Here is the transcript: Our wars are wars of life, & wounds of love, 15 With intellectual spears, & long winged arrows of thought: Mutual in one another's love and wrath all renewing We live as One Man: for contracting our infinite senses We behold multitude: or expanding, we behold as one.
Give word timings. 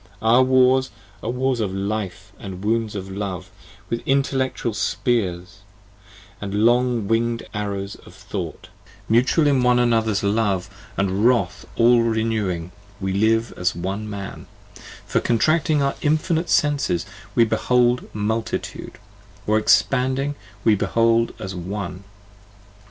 Our 0.23 0.41
wars 0.41 0.89
are 1.21 1.29
wars 1.29 1.59
of 1.59 1.71
life, 1.75 2.31
& 2.37 2.39
wounds 2.41 2.95
of 2.95 3.11
love, 3.11 3.51
15 3.91 3.91
With 3.91 4.07
intellectual 4.07 4.73
spears, 4.73 5.57
& 5.99 6.41
long 6.41 7.07
winged 7.07 7.43
arrows 7.53 7.93
of 8.03 8.15
thought: 8.15 8.69
Mutual 9.07 9.45
in 9.45 9.61
one 9.61 9.77
another's 9.77 10.23
love 10.23 10.71
and 10.97 11.23
wrath 11.23 11.67
all 11.75 12.01
renewing 12.01 12.71
We 12.99 13.13
live 13.13 13.53
as 13.55 13.75
One 13.75 14.09
Man: 14.09 14.47
for 15.05 15.21
contracting 15.21 15.83
our 15.83 15.93
infinite 16.01 16.49
senses 16.49 17.05
We 17.35 17.45
behold 17.45 18.09
multitude: 18.11 18.93
or 19.45 19.59
expanding, 19.59 20.33
we 20.63 20.73
behold 20.73 21.35
as 21.37 21.53
one. 21.53 22.05